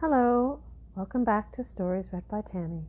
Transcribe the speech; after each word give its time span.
Hello, 0.00 0.60
welcome 0.94 1.24
back 1.24 1.56
to 1.56 1.64
Stories 1.64 2.08
Read 2.12 2.28
by 2.28 2.42
Tammy. 2.42 2.84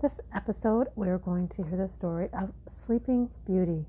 This 0.00 0.18
episode, 0.34 0.88
we're 0.96 1.18
going 1.18 1.48
to 1.48 1.62
hear 1.62 1.76
the 1.76 1.86
story 1.86 2.30
of 2.32 2.54
Sleeping 2.66 3.28
Beauty. 3.44 3.84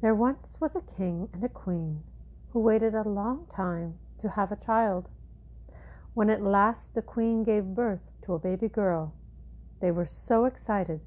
There 0.00 0.14
once 0.14 0.56
was 0.60 0.74
a 0.74 0.80
king 0.80 1.28
and 1.34 1.44
a 1.44 1.48
queen 1.50 2.04
who 2.52 2.60
waited 2.60 2.94
a 2.94 3.06
long 3.06 3.48
time 3.50 3.98
to 4.20 4.30
have 4.30 4.50
a 4.50 4.56
child. 4.56 5.10
When 6.14 6.30
at 6.30 6.42
last 6.42 6.94
the 6.94 7.02
queen 7.02 7.44
gave 7.44 7.74
birth 7.74 8.14
to 8.22 8.32
a 8.32 8.38
baby 8.38 8.68
girl, 8.68 9.12
they 9.82 9.90
were 9.90 10.06
so 10.06 10.46
excited 10.46 11.02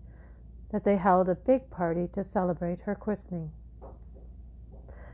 that 0.71 0.83
they 0.83 0.97
held 0.97 1.27
a 1.27 1.33
big 1.33 1.71
party 1.71 2.07
to 2.13 2.23
celebrate 2.23 2.81
her 2.81 2.93
christening. 2.93 3.52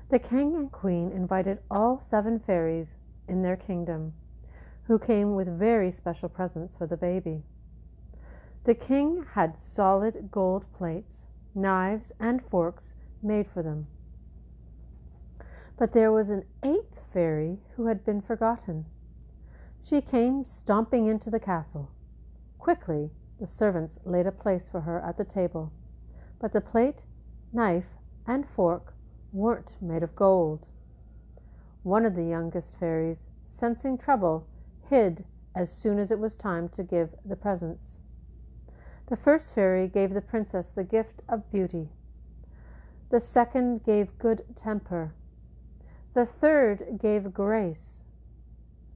The 0.10 0.20
king 0.20 0.58
and 0.58 0.70
queen 0.70 1.14
invited 1.14 1.60
all 1.72 2.00
seven 2.00 2.38
fairies 2.38 2.98
in 3.28 3.42
their 3.42 3.58
kingdom, 3.58 4.14
who 4.84 4.98
came 4.98 5.36
with 5.36 5.48
very 5.48 5.92
special 5.92 6.30
presents 6.30 6.76
for 6.76 6.88
the 6.88 6.98
baby. 6.98 7.44
The 8.64 8.76
king 8.76 9.26
had 9.34 9.58
solid 9.58 10.30
gold 10.32 10.66
plates, 10.74 11.28
knives, 11.56 12.12
and 12.20 12.44
forks 12.44 12.94
made 13.22 13.48
for 13.48 13.64
them. 13.64 13.88
But 15.78 15.94
there 15.94 16.12
was 16.12 16.30
an 16.30 16.44
eighth 16.64 17.08
fairy 17.14 17.60
who 17.76 17.86
had 17.86 18.04
been 18.04 18.22
forgotten. 18.22 18.86
She 19.82 20.02
came 20.02 20.44
stomping 20.44 21.06
into 21.06 21.30
the 21.30 21.40
castle. 21.40 21.92
Quickly, 22.58 23.12
the 23.40 23.48
servants 23.48 24.00
laid 24.04 24.26
a 24.26 24.32
place 24.32 24.68
for 24.68 24.82
her 24.82 25.00
at 25.00 25.18
the 25.18 25.24
table, 25.24 25.72
but 26.40 26.52
the 26.52 26.62
plate, 26.62 27.04
knife, 27.54 27.88
and 28.26 28.48
fork 28.50 28.94
weren't 29.32 29.78
made 29.80 30.04
of 30.04 30.16
gold. 30.16 30.66
One 31.88 32.06
of 32.06 32.16
the 32.16 32.26
youngest 32.26 32.76
fairies, 32.76 33.28
sensing 33.46 33.98
trouble, 33.98 34.46
hid 34.90 35.24
as 35.56 35.72
soon 35.72 36.00
as 36.00 36.12
it 36.12 36.20
was 36.20 36.36
time 36.36 36.68
to 36.68 36.84
give 36.84 37.16
the 37.24 37.38
presents. 37.38 38.02
The 39.06 39.16
first 39.16 39.54
fairy 39.54 39.88
gave 39.88 40.14
the 40.14 40.20
princess 40.20 40.70
the 40.70 40.84
gift 40.84 41.22
of 41.30 41.50
beauty. 41.50 41.94
The 43.08 43.22
second 43.22 43.86
gave 43.86 44.20
good 44.20 44.44
temper. 44.54 45.14
The 46.14 46.26
third 46.26 47.00
gave 47.00 47.34
grace. 47.34 48.04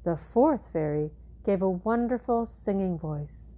The 0.03 0.17
fourth 0.17 0.67
fairy 0.67 1.13
gave 1.45 1.61
a 1.61 1.69
wonderful 1.69 2.45
singing 2.45 2.97
voice. 2.97 3.53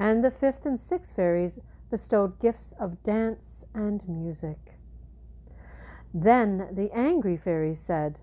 And 0.00 0.24
the 0.24 0.32
fifth 0.32 0.66
and 0.66 0.80
sixth 0.80 1.14
fairies 1.14 1.60
bestowed 1.90 2.40
gifts 2.40 2.72
of 2.72 3.04
dance 3.04 3.64
and 3.72 4.02
music. 4.08 4.80
Then 6.12 6.70
the 6.72 6.90
angry 6.92 7.36
fairy 7.36 7.76
said, 7.76 8.18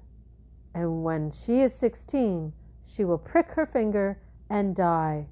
And 0.80 1.04
when 1.04 1.30
she 1.30 1.60
is 1.60 1.76
sixteen, 1.76 2.54
she 2.86 3.04
will 3.04 3.18
prick 3.18 3.52
her 3.52 3.66
finger 3.66 4.22
and 4.50 4.74
die. 4.74 5.28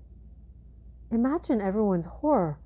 Imagine 1.09 1.61
everyone's 1.61 2.03
horror. 2.03 2.59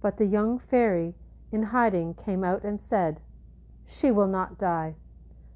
But 0.00 0.16
the 0.16 0.26
young 0.26 0.60
fairy 0.60 1.16
in 1.50 1.64
hiding 1.64 2.14
came 2.14 2.44
out 2.44 2.62
and 2.62 2.80
said, 2.80 3.20
She 3.84 4.12
will 4.12 4.28
not 4.28 4.58
die. 4.58 4.94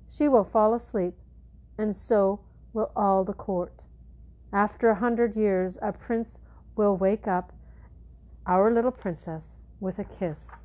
She 0.08 0.26
will 0.26 0.42
fall 0.42 0.74
asleep, 0.74 1.14
and 1.78 1.94
so 1.94 2.40
will 2.72 2.90
all 2.96 3.22
the 3.22 3.34
court. 3.34 3.84
After 4.52 4.90
a 4.90 4.96
hundred 4.96 5.36
years, 5.36 5.78
a 5.80 5.92
prince 5.92 6.40
will 6.74 6.96
wake 6.96 7.28
up 7.28 7.52
our 8.46 8.74
little 8.74 8.90
princess 8.90 9.58
with 9.78 10.00
a 10.00 10.04
kiss. 10.04 10.64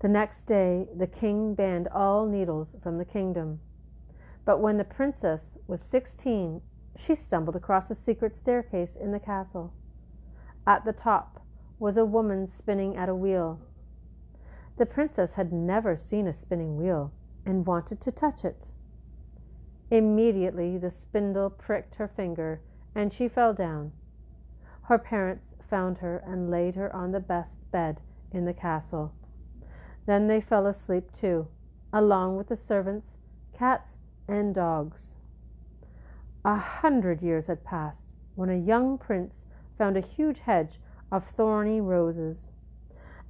The 0.00 0.08
next 0.08 0.44
day, 0.44 0.86
the 0.94 1.08
king 1.08 1.54
banned 1.54 1.88
all 1.88 2.26
needles 2.26 2.76
from 2.82 2.98
the 2.98 3.04
kingdom. 3.04 3.60
But 4.44 4.60
when 4.60 4.76
the 4.76 4.84
princess 4.84 5.58
was 5.66 5.82
sixteen, 5.82 6.62
she 6.96 7.14
stumbled 7.14 7.56
across 7.56 7.90
a 7.90 7.94
secret 7.94 8.36
staircase 8.36 8.94
in 8.94 9.10
the 9.10 9.20
castle. 9.20 9.72
At 10.66 10.84
the 10.84 10.92
top 10.92 11.40
was 11.78 11.96
a 11.96 12.04
woman 12.04 12.46
spinning 12.46 12.96
at 12.96 13.08
a 13.08 13.14
wheel. 13.14 13.60
The 14.76 14.86
princess 14.86 15.34
had 15.34 15.52
never 15.52 15.96
seen 15.96 16.28
a 16.28 16.32
spinning 16.32 16.76
wheel 16.76 17.12
and 17.44 17.66
wanted 17.66 18.00
to 18.02 18.12
touch 18.12 18.44
it. 18.44 18.70
Immediately 19.90 20.78
the 20.78 20.90
spindle 20.90 21.50
pricked 21.50 21.96
her 21.96 22.08
finger 22.08 22.60
and 22.94 23.12
she 23.12 23.28
fell 23.28 23.52
down. 23.52 23.92
Her 24.82 24.98
parents 24.98 25.56
found 25.68 25.98
her 25.98 26.18
and 26.18 26.50
laid 26.50 26.76
her 26.76 26.94
on 26.94 27.12
the 27.12 27.20
best 27.20 27.58
bed 27.70 28.00
in 28.30 28.44
the 28.44 28.54
castle. 28.54 29.12
Then 30.08 30.26
they 30.26 30.40
fell 30.40 30.66
asleep 30.66 31.12
too, 31.12 31.48
along 31.92 32.38
with 32.38 32.46
the 32.46 32.56
servants, 32.56 33.18
cats, 33.52 33.98
and 34.26 34.54
dogs. 34.54 35.16
A 36.46 36.56
hundred 36.56 37.20
years 37.20 37.48
had 37.48 37.62
passed 37.62 38.06
when 38.34 38.48
a 38.48 38.56
young 38.56 38.96
prince 38.96 39.44
found 39.76 39.98
a 39.98 40.00
huge 40.00 40.38
hedge 40.38 40.80
of 41.12 41.26
thorny 41.26 41.78
roses. 41.78 42.48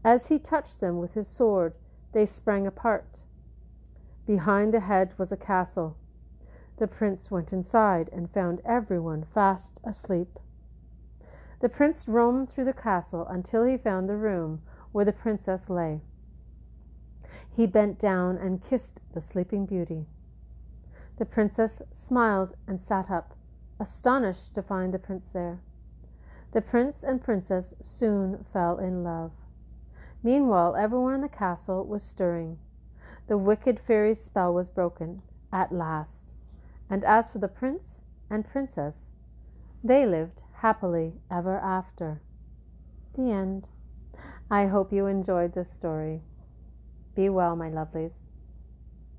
As 0.04 0.28
he 0.28 0.38
touched 0.38 0.78
them 0.78 1.00
with 1.00 1.14
his 1.14 1.26
sword, 1.26 1.74
they 2.12 2.24
sprang 2.24 2.64
apart. 2.64 3.24
Behind 4.24 4.72
the 4.72 4.78
hedge 4.78 5.18
was 5.18 5.32
a 5.32 5.36
castle. 5.36 5.96
The 6.76 6.86
prince 6.86 7.28
went 7.28 7.52
inside 7.52 8.08
and 8.12 8.30
found 8.30 8.60
everyone 8.64 9.24
fast 9.24 9.80
asleep. 9.82 10.38
The 11.58 11.68
prince 11.68 12.06
roamed 12.06 12.50
through 12.50 12.66
the 12.66 12.72
castle 12.72 13.26
until 13.26 13.64
he 13.64 13.76
found 13.76 14.08
the 14.08 14.14
room 14.14 14.62
where 14.92 15.04
the 15.04 15.12
princess 15.12 15.68
lay. 15.68 16.02
He 17.58 17.66
bent 17.66 17.98
down 17.98 18.36
and 18.36 18.62
kissed 18.62 19.00
the 19.14 19.20
sleeping 19.20 19.66
beauty. 19.66 20.06
The 21.16 21.24
princess 21.24 21.82
smiled 21.90 22.54
and 22.68 22.80
sat 22.80 23.10
up, 23.10 23.34
astonished 23.80 24.54
to 24.54 24.62
find 24.62 24.94
the 24.94 24.98
prince 25.00 25.30
there. 25.30 25.58
The 26.52 26.60
prince 26.60 27.02
and 27.02 27.20
princess 27.20 27.74
soon 27.80 28.44
fell 28.52 28.78
in 28.78 29.02
love. 29.02 29.32
Meanwhile, 30.22 30.76
everyone 30.76 31.14
in 31.14 31.20
the 31.20 31.28
castle 31.28 31.84
was 31.84 32.04
stirring. 32.04 32.60
The 33.26 33.36
wicked 33.36 33.80
fairy's 33.80 34.22
spell 34.22 34.54
was 34.54 34.68
broken, 34.68 35.22
at 35.52 35.72
last. 35.72 36.34
And 36.88 37.02
as 37.02 37.28
for 37.28 37.38
the 37.38 37.48
prince 37.48 38.04
and 38.30 38.46
princess, 38.46 39.14
they 39.82 40.06
lived 40.06 40.42
happily 40.58 41.14
ever 41.28 41.58
after. 41.58 42.20
The 43.14 43.32
end. 43.32 43.66
I 44.48 44.66
hope 44.66 44.92
you 44.92 45.06
enjoyed 45.06 45.54
this 45.54 45.72
story. 45.72 46.22
Be 47.18 47.28
well, 47.28 47.56
my 47.56 47.68
lovelies. 47.68 48.27